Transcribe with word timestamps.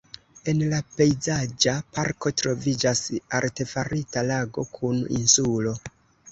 En 0.53 0.61
la 0.69 0.77
pejzaĝa 0.95 1.73
parko 1.99 2.33
troviĝas 2.43 3.03
artefarita 3.43 4.27
lago 4.33 4.69
kun 4.81 5.01
insulo. 5.23 5.79